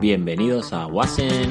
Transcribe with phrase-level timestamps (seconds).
[0.00, 1.50] Bienvenidos a Wasen.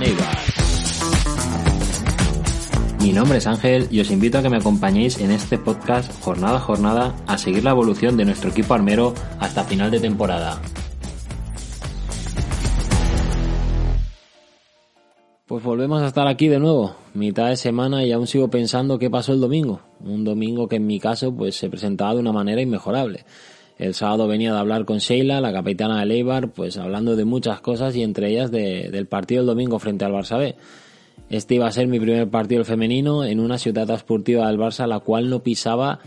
[3.02, 6.58] Mi nombre es Ángel y os invito a que me acompañéis en este podcast jornada
[6.58, 10.62] a jornada a seguir la evolución de nuestro equipo armero hasta final de temporada.
[15.48, 19.10] Pues volvemos a estar aquí de nuevo, mitad de semana y aún sigo pensando qué
[19.10, 19.82] pasó el domingo.
[20.00, 23.26] Un domingo que en mi caso pues se presentaba de una manera inmejorable.
[23.82, 27.62] El sábado venía de hablar con Sheila, la capitana de Eibar, pues hablando de muchas
[27.62, 30.54] cosas y entre ellas del partido del domingo frente al Barça B.
[31.32, 35.00] Este iba a ser mi primer partido femenino en una ciudad esportiva del Barça, la
[35.00, 35.98] cual no pisaba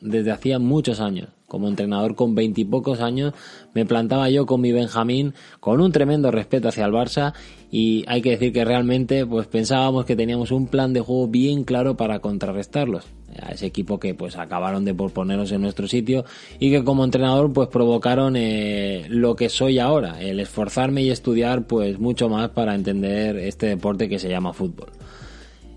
[0.00, 3.32] desde hacía muchos años como entrenador con veintipocos años,
[3.74, 7.32] me plantaba yo con mi Benjamín con un tremendo respeto hacia el Barça
[7.70, 11.62] y hay que decir que realmente pues pensábamos que teníamos un plan de juego bien
[11.62, 13.04] claro para contrarrestarlos
[13.40, 16.24] a ese equipo que pues acabaron de por ponernos en nuestro sitio
[16.58, 21.68] y que como entrenador pues provocaron eh, lo que soy ahora, el esforzarme y estudiar
[21.68, 24.88] pues mucho más para entender este deporte que se llama fútbol.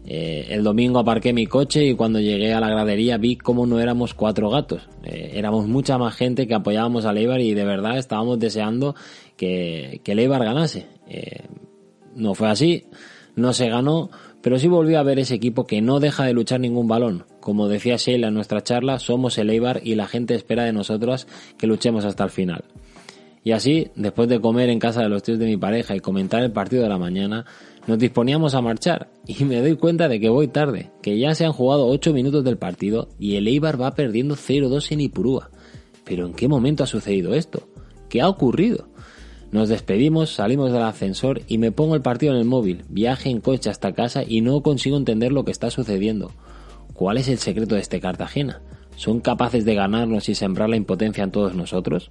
[0.09, 3.81] Eh, el domingo aparqué mi coche y cuando llegué a la gradería vi cómo no
[3.81, 4.87] éramos cuatro gatos.
[5.03, 8.95] Eh, éramos mucha más gente que apoyábamos a Leibar y de verdad estábamos deseando
[9.35, 10.87] que, que Leibar ganase.
[11.09, 11.43] Eh,
[12.15, 12.85] no fue así,
[13.35, 14.09] no se ganó,
[14.41, 17.25] pero sí volví a ver ese equipo que no deja de luchar ningún balón.
[17.41, 21.27] Como decía Sheila en nuestra charla, somos el Eibar y la gente espera de nosotros
[21.57, 22.63] que luchemos hasta el final.
[23.43, 26.43] Y así, después de comer en casa de los tíos de mi pareja y comentar
[26.43, 27.45] el partido de la mañana,
[27.87, 31.45] nos disponíamos a marchar y me doy cuenta de que voy tarde, que ya se
[31.45, 35.49] han jugado 8 minutos del partido y el Eibar va perdiendo 0-2 en Ipurúa.
[36.03, 37.67] Pero ¿en qué momento ha sucedido esto?
[38.09, 38.87] ¿Qué ha ocurrido?
[39.51, 43.39] Nos despedimos, salimos del ascensor y me pongo el partido en el móvil, viaje en
[43.39, 46.31] coche hasta casa y no consigo entender lo que está sucediendo.
[46.93, 48.61] ¿Cuál es el secreto de este Cartagena?
[48.97, 52.09] ¿Son capaces de ganarnos y sembrar la impotencia en todos nosotros?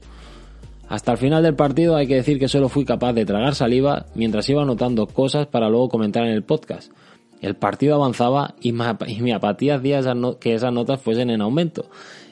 [0.89, 4.06] Hasta el final del partido hay que decir que solo fui capaz de tragar saliva
[4.15, 6.93] mientras iba anotando cosas para luego comentar en el podcast.
[7.41, 10.03] El partido avanzaba y, mi apatía hacía
[10.41, 11.91] que esas notas fuesen en aumento.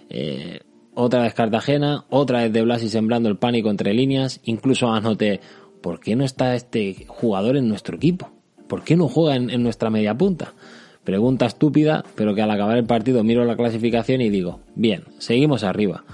[0.08, 0.60] Eh,
[0.94, 5.40] otra vez Cartagena, otra vez de Blasi sembrando el pánico entre líneas, incluso anoté,
[5.80, 8.30] ¿por qué no está este jugador en nuestro equipo?
[8.68, 10.54] ¿Por qué no juega en nuestra media punta?
[11.02, 15.64] Pregunta estúpida, pero que al acabar el partido miro la clasificación y digo, bien, seguimos
[15.64, 16.04] arriba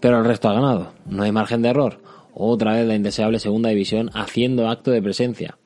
[0.00, 0.92] pero el resto ha ganado.
[1.06, 2.00] No hay margen de error.
[2.34, 5.58] Otra vez la indeseable segunda división haciendo acto de presencia.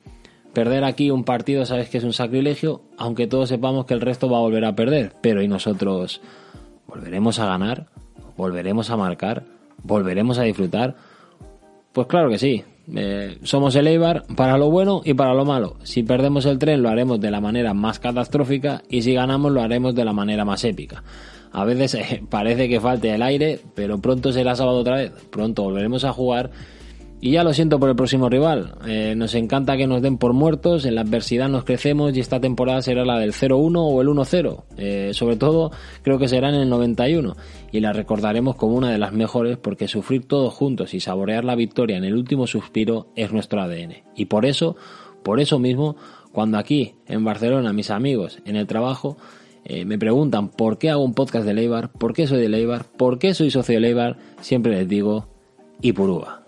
[0.53, 4.29] Perder aquí un partido sabes que es un sacrilegio, aunque todos sepamos que el resto
[4.29, 5.13] va a volver a perder.
[5.21, 6.21] Pero ¿y nosotros?
[6.87, 7.87] ¿Volveremos a ganar?
[8.37, 9.43] ¿Volveremos a marcar?
[9.83, 10.95] ¿Volveremos a disfrutar?
[11.91, 12.63] Pues claro que sí.
[12.95, 15.77] Eh, somos el Eibar para lo bueno y para lo malo.
[15.83, 19.61] Si perdemos el tren lo haremos de la manera más catastrófica y si ganamos lo
[19.61, 21.03] haremos de la manera más épica.
[21.53, 25.11] A veces eh, parece que falte el aire, pero pronto será sábado otra vez.
[25.29, 26.51] Pronto volveremos a jugar.
[27.21, 28.75] Y ya lo siento por el próximo rival.
[28.85, 32.41] Eh, nos encanta que nos den por muertos, en la adversidad nos crecemos y esta
[32.41, 34.63] temporada será la del 0-1 o el 1-0.
[34.75, 35.71] Eh, sobre todo
[36.01, 37.37] creo que será en el 91
[37.71, 41.55] y la recordaremos como una de las mejores porque sufrir todos juntos y saborear la
[41.55, 44.03] victoria en el último suspiro es nuestro ADN.
[44.17, 44.75] Y por eso,
[45.23, 45.95] por eso mismo,
[46.33, 49.15] cuando aquí en Barcelona mis amigos en el trabajo
[49.65, 52.83] eh, me preguntan por qué hago un podcast de Leibar, por qué soy de Leibar,
[52.83, 55.27] por qué soy socio de Leibar, siempre les digo
[55.81, 56.41] Ipurúa.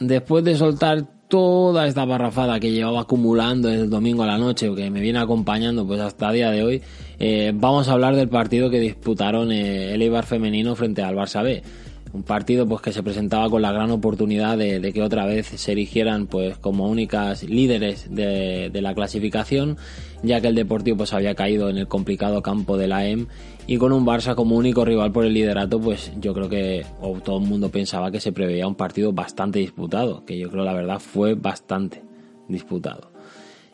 [0.00, 4.74] Después de soltar toda esta barrafada que llevaba acumulando desde el domingo a la noche
[4.74, 6.82] que me viene acompañando pues hasta el día de hoy,
[7.18, 11.42] eh, vamos a hablar del partido que disputaron eh, el Eibar femenino frente al Barça
[11.42, 11.62] B
[12.14, 15.72] un partido pues que se presentaba con la gran oportunidad de, que otra vez se
[15.72, 19.76] erigieran pues como únicas líderes de, la clasificación
[20.22, 23.26] ya que el Deportivo pues había caído en el complicado campo de la EM
[23.66, 26.86] y con un Barça como único rival por el liderato pues yo creo que
[27.24, 30.72] todo el mundo pensaba que se preveía un partido bastante disputado que yo creo la
[30.72, 32.04] verdad fue bastante
[32.48, 33.13] disputado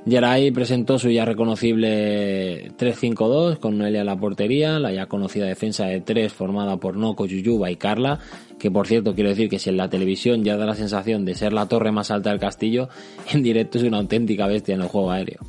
[0.06, 5.86] Geray presentó su ya reconocible 3-5-2 con Noelia en la portería, la ya conocida defensa
[5.86, 8.18] de 3 formada por Noco, Yuyuba y Carla,
[8.58, 11.34] que por cierto quiero decir que si en la televisión ya da la sensación de
[11.34, 12.88] ser la torre más alta del castillo,
[13.32, 15.40] en directo es una auténtica bestia en el juego aéreo.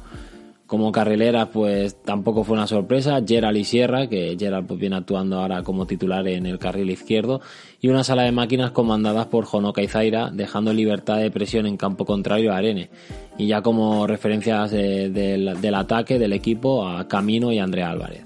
[0.71, 3.21] Como carrilera, pues tampoco fue una sorpresa.
[3.27, 7.41] Gerald y Sierra, que Gerald pues, viene actuando ahora como titular en el carril izquierdo,
[7.81, 11.75] y una sala de máquinas comandadas por Jonoka y Zaira, dejando libertad de presión en
[11.75, 12.89] campo contrario a Arene.
[13.37, 18.25] Y ya como referencias del ataque del equipo a Camino y Andrea Álvarez.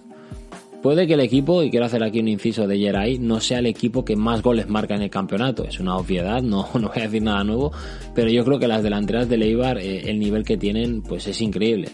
[0.84, 3.66] Puede que el equipo, y quiero hacer aquí un inciso de Geray, no sea el
[3.66, 5.64] equipo que más goles marca en el campeonato.
[5.64, 7.72] Es una obviedad, no, no voy a decir nada nuevo,
[8.14, 11.42] pero yo creo que las delanteras de Leibar, eh, el nivel que tienen, pues es
[11.42, 11.90] increíble.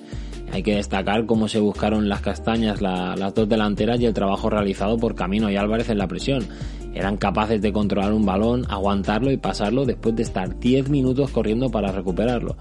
[0.52, 4.98] Hay que destacar cómo se buscaron las castañas las dos delanteras y el trabajo realizado
[4.98, 6.46] por Camino y Álvarez en la presión.
[6.94, 11.70] Eran capaces de controlar un balón, aguantarlo y pasarlo después de estar 10 minutos corriendo
[11.70, 12.58] para recuperarlo.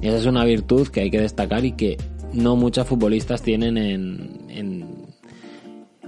[0.00, 1.96] Esa es una virtud que hay que destacar y que
[2.32, 4.86] no muchos futbolistas tienen en,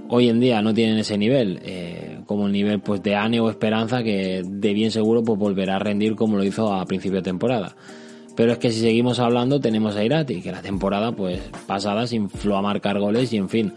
[0.09, 3.49] hoy en día no tienen ese nivel, eh, como el nivel pues de Ane o
[3.49, 7.23] Esperanza que de bien seguro pues volverá a rendir como lo hizo a principio de
[7.23, 7.75] temporada.
[8.35, 12.15] Pero es que si seguimos hablando tenemos a Irati, que la temporada pues pasada se
[12.15, 13.73] infló a marcar goles y en fin,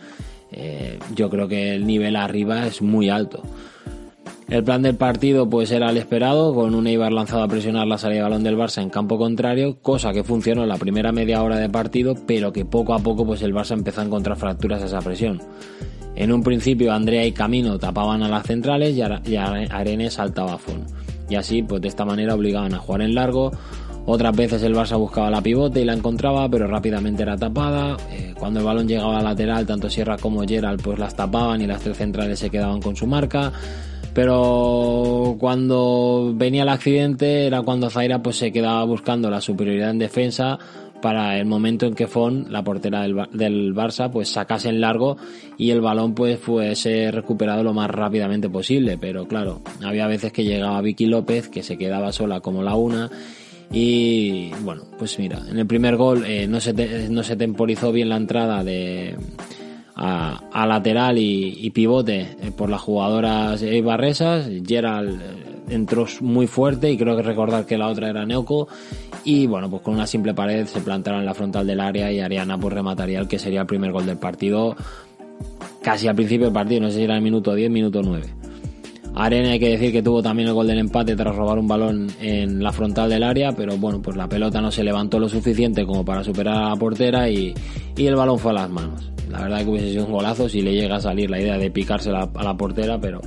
[0.52, 3.42] eh, yo creo que el nivel arriba es muy alto.
[4.48, 7.96] El plan del partido pues era el esperado, con un Eibar lanzado a presionar la
[7.96, 11.42] salida de balón del Barça en campo contrario, cosa que funcionó en la primera media
[11.42, 14.82] hora de partido, pero que poco a poco pues el Barça empezó a encontrar fracturas
[14.82, 15.40] a esa presión.
[16.14, 20.86] En un principio Andrea y Camino tapaban a las centrales y Arenes saltaba a fondo.
[21.28, 23.50] Y así pues de esta manera obligaban a jugar en largo,
[24.06, 27.96] otras veces el Barça buscaba la pivote y la encontraba, pero rápidamente era tapada.
[28.10, 31.60] Eh, cuando el balón llegaba a la lateral, tanto Sierra como Gerald pues las tapaban
[31.60, 33.52] y las tres centrales se quedaban con su marca
[34.14, 39.98] pero cuando venía el accidente era cuando Zaira pues se quedaba buscando la superioridad en
[39.98, 40.56] defensa
[41.02, 45.18] para el momento en que Fon, la portera del, del, Barça, pues sacase en largo
[45.58, 48.96] y el balón pues fuese recuperado lo más rápidamente posible.
[48.96, 53.10] Pero claro, había veces que llegaba Vicky López, que se quedaba sola como la una.
[53.72, 58.08] Y bueno, pues mira, en el primer gol eh, no, se no se temporizó bien
[58.08, 59.16] la entrada de,
[59.96, 64.48] a, lateral y, pivote eh, por las jugadoras Ibarresas.
[64.66, 68.68] Gerald eh, entró muy fuerte y creo que recordar que la otra era Neoco.
[69.24, 72.20] Y bueno, pues con una simple pared se plantaron en la frontal del área y
[72.20, 74.76] Ariana pues remataría el que sería el primer gol del partido
[75.84, 78.43] casi al principio del partido, no sé si era el minuto 10, minuto 9.
[79.14, 82.08] Arena hay que decir que tuvo también el gol del empate tras robar un balón
[82.20, 85.86] en la frontal del área, pero bueno, pues la pelota no se levantó lo suficiente
[85.86, 87.54] como para superar a la portera y,
[87.96, 89.12] y el balón fue a las manos.
[89.30, 91.70] La verdad que hubiese sido un golazo si le llega a salir la idea de
[91.70, 93.20] picarse a la portera, pero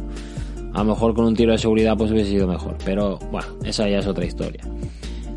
[0.73, 2.77] a lo mejor con un tiro de seguridad pues hubiese sido mejor.
[2.85, 4.61] Pero bueno, esa ya es otra historia.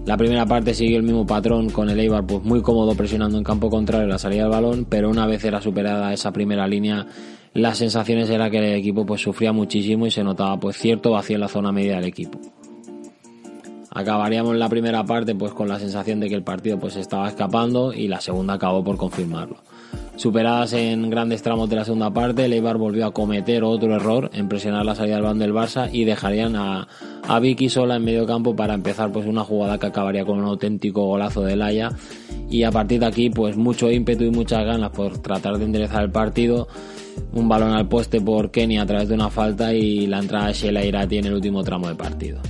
[0.07, 3.45] La primera parte siguió el mismo patrón con el Eibar pues muy cómodo presionando en
[3.45, 7.07] campo contrario la salida del balón, pero una vez era superada esa primera línea,
[7.55, 11.37] las sensaciones era que el equipo pues sufría muchísimo y se notaba pues cierto vacío
[11.37, 12.39] en la zona media del equipo.
[13.93, 17.93] Acabaríamos la primera parte pues con la sensación de que el partido pues estaba escapando
[17.93, 19.57] y la segunda acabó por confirmarlo.
[20.15, 24.31] Superadas en grandes tramos de la segunda parte, el Eibar volvió a cometer otro error
[24.35, 26.87] en presionar la salida del del Barça y dejarían a,
[27.41, 31.07] Vicky sola en medio campo para empezar pues una jugada que acabaría con un auténtico
[31.07, 31.91] golazo de Laia
[32.51, 36.03] y a partir de aquí pues mucho ímpetu y muchas ganas por tratar de enderezar
[36.03, 36.69] el partido
[37.33, 40.53] un balón al poste por Kenny a través de una falta y la entrada de
[40.55, 42.41] Sheila Irati en el último tramo de partido.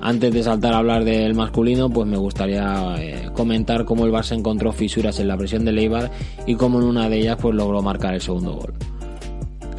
[0.00, 4.36] Antes de saltar a hablar del masculino, pues me gustaría eh, comentar cómo el Barça
[4.36, 6.10] encontró fisuras en la presión de Leibar
[6.46, 8.74] y cómo en una de ellas pues logró marcar el segundo gol.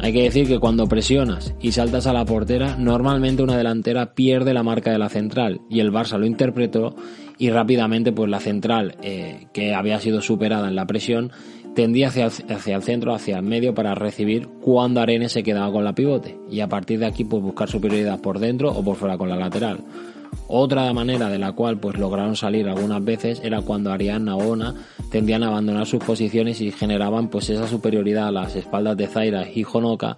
[0.00, 4.54] Hay que decir que cuando presionas y saltas a la portera, normalmente una delantera pierde
[4.54, 6.94] la marca de la central y el Barça lo interpretó
[7.36, 11.32] y rápidamente pues la central eh, que había sido superada en la presión
[11.78, 15.84] tendía hacia, hacia, el centro, hacia el medio para recibir cuando Arenes se quedaba con
[15.84, 19.16] la pivote y a partir de aquí pues buscar superioridad por dentro o por fuera
[19.16, 19.78] con la lateral.
[20.48, 24.74] Otra manera de la cual pues lograron salir algunas veces era cuando Ariana o Ona
[25.12, 29.46] tendían a abandonar sus posiciones y generaban pues esa superioridad a las espaldas de Zaira
[29.48, 30.16] y Honoka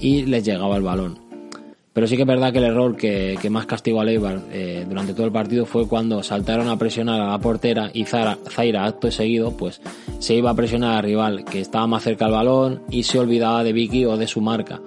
[0.00, 1.31] y les llegaba el balón.
[1.92, 5.12] Pero sí que es verdad que el error que, más castigó a Leibar eh, durante
[5.12, 9.54] todo el partido fue cuando saltaron a presionar a la portera y Zaira, acto seguido,
[9.56, 9.80] pues
[10.18, 13.62] se iba a presionar al rival que estaba más cerca del balón y se olvidaba
[13.62, 14.80] de Vicky o de su marca.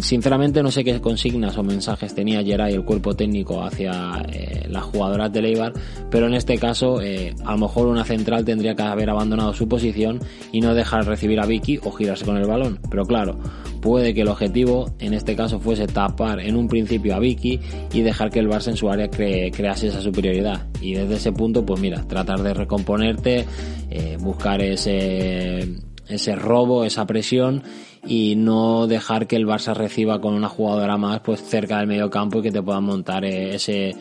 [0.00, 4.84] Sinceramente no sé qué consignas o mensajes tenía Geray el cuerpo técnico hacia eh, las
[4.84, 5.72] jugadoras de Leibar,
[6.10, 9.66] pero en este caso eh, a lo mejor una central tendría que haber abandonado su
[9.66, 10.20] posición
[10.52, 12.80] y no dejar recibir a Vicky o girarse con el balón.
[12.90, 13.38] Pero claro,
[13.80, 17.58] puede que el objetivo en este caso fuese tapar en un principio a Vicky
[17.92, 20.66] y dejar que el Barça en su área crease esa superioridad.
[20.82, 23.46] Y desde ese punto, pues mira, tratar de recomponerte,
[23.90, 25.66] eh, buscar ese
[26.08, 27.62] ese robo, esa presión
[28.08, 32.08] y no dejar que el Barça reciba con una jugadora más pues cerca del medio
[32.08, 33.94] campo y que te puedan montar eh, ese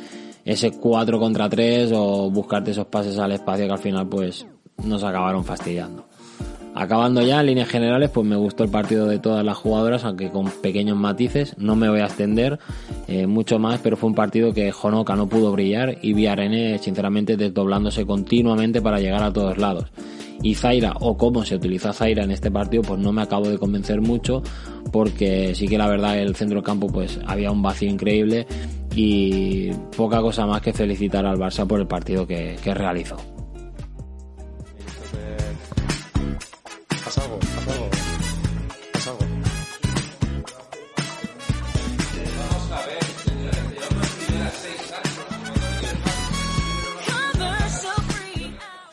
[0.45, 4.47] ese 4 contra 3 o buscarte esos pases al espacio que al final pues
[4.81, 6.05] nos acabaron fastidiando.
[6.79, 10.29] Acabando ya en líneas generales, pues me gustó el partido de todas las jugadoras, aunque
[10.29, 11.55] con pequeños matices.
[11.57, 12.59] No me voy a extender
[13.07, 17.35] eh, mucho más, pero fue un partido que Jonoka no pudo brillar y Villarene, sinceramente,
[17.35, 19.85] desdoblándose continuamente para llegar a todos lados
[20.43, 23.57] y Zaira o cómo se utiliza Zaira en este partido pues no me acabo de
[23.57, 24.43] convencer mucho
[24.91, 28.45] porque sí que la verdad el centro campo pues había un vacío increíble
[28.95, 33.17] y poca cosa más que felicitar al Barça por el partido que, realizó.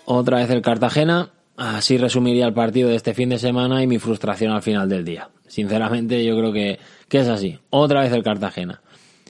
[0.07, 1.31] Otra vez el Cartagena.
[1.57, 5.05] Así resumiría el partido de este fin de semana y mi frustración al final del
[5.05, 5.31] día.
[5.47, 7.59] Sinceramente, yo creo que, que es así.
[7.71, 8.83] Otra vez el Cartagena.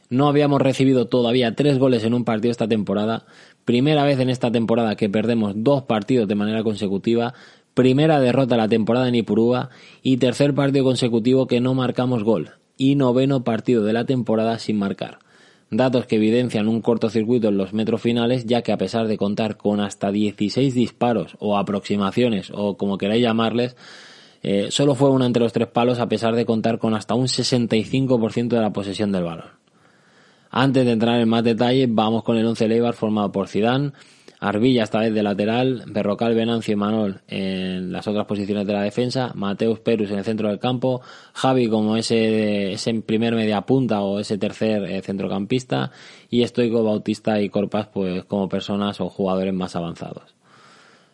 [0.09, 3.27] No habíamos recibido todavía tres goles en un partido esta temporada.
[3.65, 7.35] Primera vez en esta temporada que perdemos dos partidos de manera consecutiva.
[7.75, 9.71] Primera derrota de la temporada en Ipurúa.
[10.03, 12.53] Y tercer partido consecutivo que no marcamos gol.
[12.77, 15.19] Y noveno partido de la temporada sin marcar
[15.77, 19.57] datos que evidencian un cortocircuito en los metros finales, ya que a pesar de contar
[19.57, 23.77] con hasta 16 disparos o aproximaciones o como queráis llamarles,
[24.43, 27.29] eh, solo fue una entre los tres palos a pesar de contar con hasta un
[27.29, 29.49] 65% de la posesión del balón.
[30.51, 33.93] Antes de entrar en más detalle, vamos con el 11 Leibar formado por Zidane,
[34.45, 38.83] Arbilla esta vez de lateral, Berrocal, Venancio y Manol en las otras posiciones de la
[38.83, 41.01] defensa, Mateus Perus en el centro del campo,
[41.33, 45.93] Javi como ese, ese primer media punta o ese tercer eh, centrocampista
[46.29, 50.35] y Estoico, Bautista y Corpas pues como personas o jugadores más avanzados.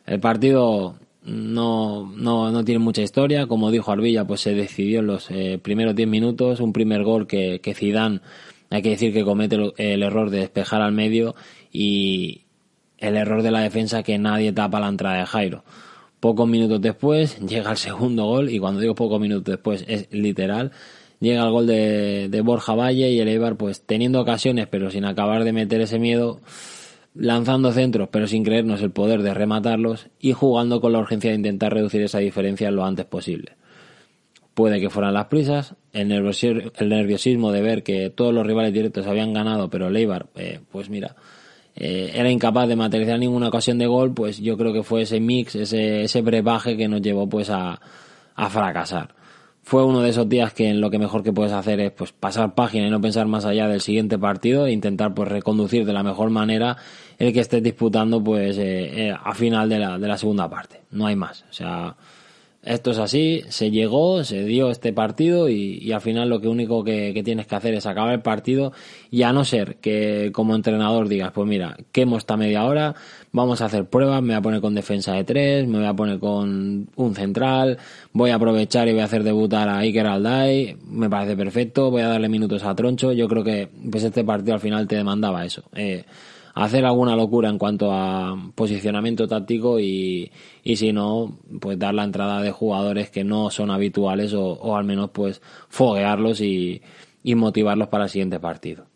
[0.07, 5.07] El partido no, no, no tiene mucha historia, como dijo Arbilla pues se decidió en
[5.07, 8.23] los eh, primeros 10 minutos, un primer gol que, que Zidane
[8.71, 11.37] hay que decir que comete el error de despejar al medio
[11.73, 12.43] y,
[13.01, 15.65] el error de la defensa que nadie tapa la entrada de Jairo.
[16.21, 20.71] Pocos minutos después llega el segundo gol y cuando digo pocos minutos después es literal.
[21.19, 25.45] Llega el gol de, Borja Valle y el Eibar pues teniendo ocasiones pero sin acabar
[25.45, 26.41] de meter ese miedo,
[27.15, 31.37] lanzando centros pero sin creernos el poder de rematarlos y jugando con la urgencia de
[31.37, 33.53] intentar reducir esa diferencia lo antes posible.
[34.53, 39.33] Puede que fueran las prisas, el nerviosismo, de ver que todos los rivales directos habían
[39.33, 41.17] ganado pero el Eibar eh, pues mira,
[41.77, 45.21] eh, era incapaz de materializar ninguna ocasión de gol, pues yo creo que fue ese
[45.21, 47.81] mix, ese, ese brebaje que nos llevó pues a,
[48.35, 49.15] a fracasar.
[49.63, 52.55] Fue uno de esos días que lo que mejor que puedes hacer es pues pasar
[52.55, 56.03] página y no pensar más allá del siguiente partido e intentar pues reconducir de la
[56.03, 56.77] mejor manera
[57.19, 60.81] el que estés disputando pues eh, eh, a final de la, de la segunda parte.
[60.91, 61.45] No hay más.
[61.51, 61.95] O sea,
[62.63, 66.85] esto es así, se llegó, se dio este partido y, al final lo que único
[66.85, 68.73] que, tienes que hacer es acabar el partido
[69.11, 72.95] y a no ser que como entrenador digas, pues mira, quemo esta media hora,
[73.33, 75.95] vamos a hacer pruebas, me voy a poner con defensa de tres, me voy a
[75.95, 77.79] poner con un central,
[78.13, 82.03] voy a aprovechar y voy a hacer debutar a Iker Alday, me parece perfecto, voy
[82.03, 85.47] a darle minutos a Troncho, yo creo que pues este partido al final te demandaba
[85.47, 85.63] eso.
[85.75, 86.05] Eh,
[86.55, 90.31] hacer alguna locura en cuanto a posicionamiento táctico y,
[90.63, 94.77] y si no, pues dar la entrada de jugadores que no son habituales o, o
[94.77, 96.83] al menos pues foguearlos y,
[97.23, 98.87] y motivarlos para el siguiente partido.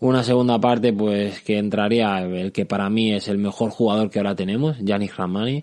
[0.00, 4.18] Una segunda parte, pues que entraría el que para mí es el mejor jugador que
[4.18, 5.62] ahora tenemos, Yannick Ramani,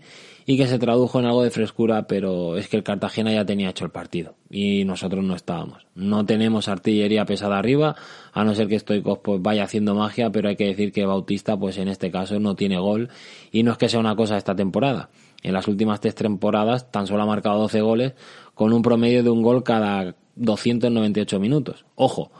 [0.49, 3.69] y que se tradujo en algo de frescura, pero es que el Cartagena ya tenía
[3.69, 5.85] hecho el partido y nosotros no estábamos.
[5.93, 7.95] No tenemos artillería pesada arriba,
[8.33, 11.55] a no ser que Stoikov pues vaya haciendo magia, pero hay que decir que Bautista
[11.55, 13.09] pues en este caso no tiene gol
[13.51, 15.11] y no es que sea una cosa esta temporada.
[15.43, 18.13] En las últimas tres temporadas tan solo ha marcado 12 goles
[18.55, 21.85] con un promedio de un gol cada 298 minutos.
[21.93, 22.31] Ojo,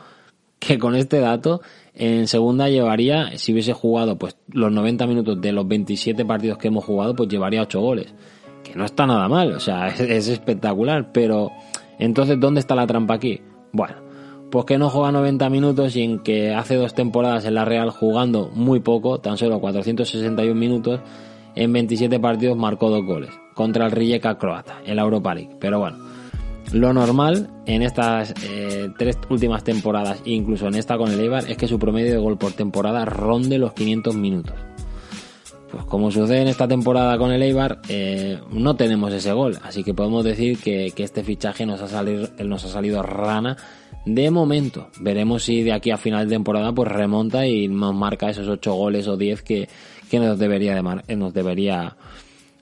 [0.60, 1.62] que con este dato
[1.94, 6.68] en segunda llevaría, si hubiese jugado pues los 90 minutos de los 27 partidos que
[6.68, 8.14] hemos jugado, pues llevaría 8 goles.
[8.62, 11.50] Que no está nada mal, o sea, es, espectacular, pero
[11.98, 13.40] entonces ¿dónde está la trampa aquí?
[13.72, 13.96] Bueno,
[14.50, 17.90] pues que no juega 90 minutos y en que hace dos temporadas en la Real
[17.90, 21.00] jugando muy poco, tan solo 461 minutos,
[21.54, 25.56] en 27 partidos marcó dos goles contra el Rijeka croata en la Europa League.
[25.58, 25.98] Pero bueno,
[26.72, 31.56] lo normal en estas eh, tres últimas temporadas, incluso en esta con el Eibar, es
[31.56, 34.54] que su promedio de gol por temporada ronde los 500 minutos.
[35.70, 39.84] Pues como sucede en esta temporada con el Eibar, eh, no tenemos ese gol, así
[39.84, 43.56] que podemos decir que, este fichaje nos ha, salido, nos ha salido rana
[44.04, 44.88] de momento.
[45.00, 48.74] Veremos si de aquí a final de temporada pues remonta y nos marca esos 8
[48.74, 49.68] goles o 10 que,
[50.12, 51.96] nos debería, de nos debería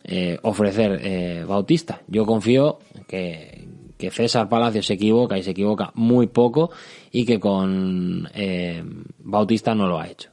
[0.05, 2.03] eh, ofrecer Bautista.
[2.09, 6.71] Yo confío que, que César Palacio se equivoca y se equivoca muy poco
[7.11, 8.83] y que con eh,
[9.19, 10.31] Bautista no lo ha hecho.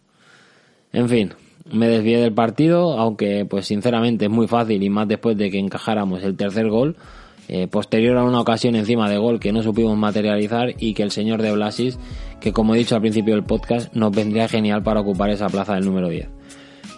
[0.94, 1.34] En fin,
[1.72, 5.60] me desvié del partido, aunque pues sinceramente es muy fácil y más después de que
[5.60, 6.96] encajáramos el tercer gol,
[7.48, 11.12] eh, posterior a una ocasión encima de gol que no supimos materializar y que el
[11.12, 12.00] señor de Blasis,
[12.40, 15.76] que como he dicho al principio del podcast, nos vendría genial para ocupar esa plaza
[15.76, 16.35] del número 10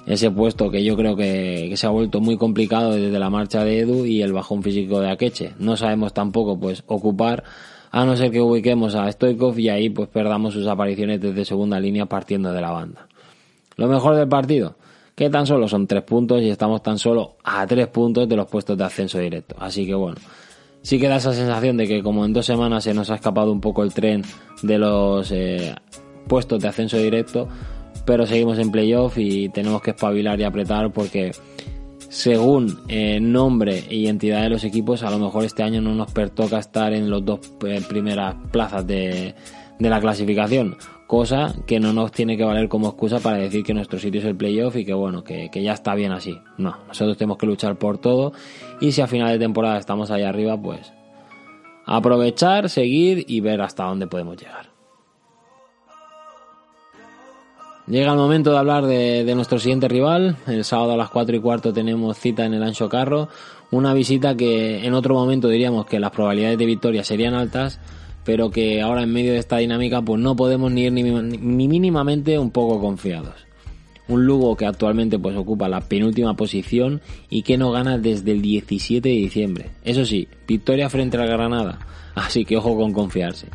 [0.08, 3.80] ese puesto que yo creo que, se ha vuelto muy complicado desde la marcha de
[3.80, 5.54] Edu y el bajón físico de Akeche.
[5.60, 7.44] No sabemos tampoco pues ocupar
[7.92, 11.80] a no ser que ubiquemos a Stoikov y ahí pues perdamos sus apariciones desde segunda
[11.80, 13.08] línea partiendo de la banda.
[13.76, 14.76] Lo mejor del partido,
[15.14, 18.48] que tan solo son tres puntos y estamos tan solo a tres puntos de los
[18.48, 19.58] puestos de ascenso directo.
[19.60, 20.18] Así que bueno,
[20.82, 23.52] sí que da esa sensación de que como en dos semanas se nos ha escapado
[23.52, 24.24] un poco el tren
[24.62, 25.76] de los eh,
[26.28, 27.50] puestos de ascenso directo,
[28.08, 31.34] pero seguimos en playoff y tenemos que espabilar y apretar porque
[32.08, 36.10] según eh, nombre y entidad de los equipos, a lo mejor este año no nos
[36.14, 39.36] pertoca estar en los dos eh, primeras plazas de,
[39.78, 43.74] de la clasificación, cosa que no nos tiene que valer como excusa para decir que
[43.74, 46.40] nuestro sitio es el playoff y que bueno, que, que, ya está bien así.
[46.58, 48.32] No, nosotros tenemos que luchar por todo
[48.80, 50.94] y si a final de temporada estamos ahí arriba, pues
[51.86, 54.77] aprovechar, seguir y ver hasta dónde podemos llegar.
[57.88, 60.36] Llega el momento de hablar de, nuestro siguiente rival.
[60.46, 63.30] El sábado a las 4 y cuarto tenemos cita en el Ancho Carro.
[63.72, 67.80] Una visita que en otro momento diríamos que las probabilidades de victoria serían altas,
[68.26, 71.68] pero que ahora en medio de esta dinámica pues no podemos ni ir ni, ni
[71.70, 73.48] mínimamente un poco confiados.
[74.10, 78.42] Un Lugo que actualmente pues ocupa la penúltima posición y que no gana desde el
[78.42, 79.70] 17 de diciembre.
[79.86, 81.80] Eso sí, victoria frente a la Granada,
[82.16, 83.48] así que ojo con confiarse.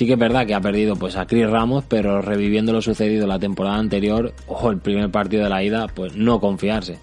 [0.00, 3.26] Sí que es verdad que ha perdido pues a Chris Ramos, pero reviviendo lo sucedido
[3.26, 6.98] la temporada anterior, ojo, el primer partido de la ida, pues no confiarse.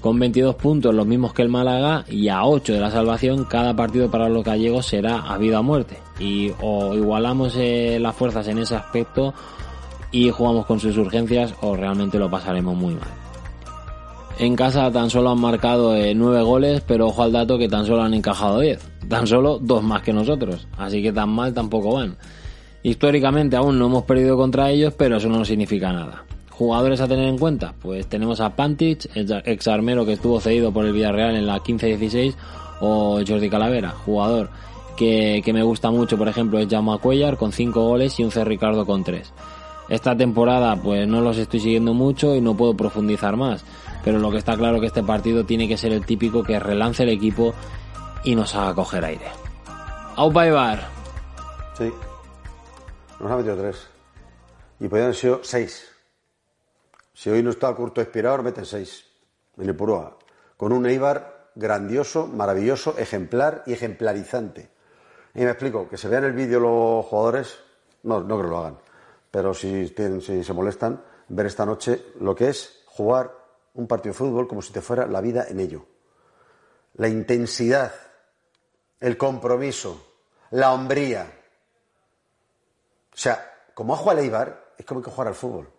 [0.00, 3.74] Con 22 puntos, los mismos que el Málaga, y a 8 de la salvación, cada
[3.74, 5.98] partido para los gallegos será a vida o muerte.
[6.20, 9.34] Y o igualamos eh, las fuerzas en ese aspecto
[10.12, 13.23] y jugamos con sus urgencias, o realmente lo pasaremos muy mal.
[14.38, 17.86] En casa tan solo han marcado eh, 9 goles, pero ojo al dato que tan
[17.86, 18.90] solo han encajado 10.
[19.08, 20.66] Tan solo dos más que nosotros.
[20.76, 22.16] Así que tan mal tampoco van.
[22.82, 26.24] Históricamente aún no hemos perdido contra ellos, pero eso no significa nada.
[26.50, 30.84] Jugadores a tener en cuenta, pues tenemos a Pantich, ex armero que estuvo cedido por
[30.84, 32.34] el Villarreal en la 15-16,
[32.80, 34.50] o Jordi Calavera, jugador
[34.96, 38.30] que, que, me gusta mucho, por ejemplo, es Jaume Cuellar con 5 goles y un
[38.30, 38.44] C.
[38.44, 39.32] Ricardo con 3.
[39.88, 43.64] Esta temporada pues no los estoy siguiendo mucho y no puedo profundizar más,
[44.04, 47.02] pero lo que está claro que este partido tiene que ser el típico que relance
[47.02, 47.54] el equipo
[48.22, 49.26] y nos haga coger aire.
[50.16, 50.86] Aupa Ibar.
[51.76, 51.92] Sí.
[53.18, 53.88] Nos ha metido tres.
[54.78, 55.88] Y podrían haber sido seis.
[57.14, 59.06] Si hoy no está curto expirador, meten seis.
[59.56, 60.18] En el Puroa.
[60.56, 64.68] Con un Eibar grandioso, maravilloso, ejemplar y ejemplarizante.
[65.34, 67.58] Y me explico, que se vean el vídeo los jugadores,
[68.02, 68.78] no, no creo que lo hagan.
[69.30, 73.43] Pero si, tienen, si se molestan, ver esta noche lo que es jugar
[73.74, 75.86] un partido de fútbol como si te fuera la vida en ello.
[76.94, 77.92] La intensidad,
[79.00, 80.14] el compromiso,
[80.50, 81.26] la hombría.
[83.12, 85.70] O sea, como ha jugado el Eibar, es como que jugar al fútbol.